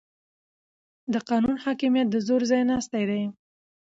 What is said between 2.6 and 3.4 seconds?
ناستی دی